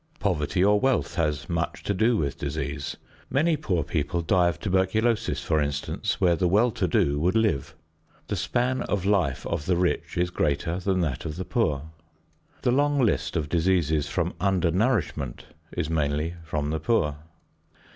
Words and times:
Poverty 0.19 0.63
or 0.63 0.79
wealth 0.79 1.13
has 1.13 1.47
much 1.47 1.83
to 1.83 1.93
do 1.93 2.17
with 2.17 2.39
disease. 2.39 2.97
Many 3.29 3.55
poor 3.55 3.83
people 3.83 4.23
die 4.23 4.47
of 4.47 4.59
tuberculosis, 4.59 5.43
for 5.43 5.61
instance, 5.61 6.19
where 6.19 6.35
the 6.35 6.47
well 6.47 6.71
to 6.71 6.87
do 6.87 7.19
would 7.19 7.35
live. 7.35 7.75
The 8.25 8.35
span 8.35 8.81
of 8.81 9.05
life 9.05 9.45
of 9.45 9.67
the 9.67 9.75
rich 9.77 10.17
is 10.17 10.31
greater 10.31 10.79
than 10.79 11.01
that 11.01 11.23
of 11.23 11.35
the 11.35 11.45
poor. 11.45 11.83
The 12.63 12.71
long 12.71 12.97
list 12.99 13.35
of 13.35 13.47
diseases 13.47 14.07
from 14.07 14.33
under 14.39 14.71
nourishment 14.71 15.45
is 15.71 15.87
mainly 15.87 16.33
from 16.45 16.71
the 16.71 16.79
poor. 16.79 17.17